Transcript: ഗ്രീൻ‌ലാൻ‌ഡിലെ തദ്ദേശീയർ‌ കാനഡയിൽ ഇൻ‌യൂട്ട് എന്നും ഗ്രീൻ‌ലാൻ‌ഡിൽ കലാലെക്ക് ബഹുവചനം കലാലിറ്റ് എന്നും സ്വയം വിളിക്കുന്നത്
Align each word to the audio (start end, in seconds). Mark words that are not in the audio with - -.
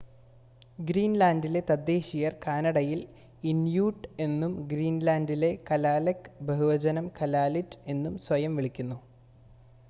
ഗ്രീൻ‌ലാൻ‌ഡിലെ 0.79 1.61
തദ്ദേശീയർ‌ 1.69 2.33
കാനഡയിൽ 2.45 3.01
ഇൻ‌യൂട്ട് 3.43 4.09
എന്നും 4.19 4.55
ഗ്രീൻ‌ലാൻ‌ഡിൽ 4.67 5.45
കലാലെക്ക് 5.71 6.33
ബഹുവചനം 6.41 7.07
കലാലിറ്റ് 7.21 7.81
എന്നും 7.87 8.19
സ്വയം 8.19 8.55
വിളിക്കുന്നത് 8.55 9.05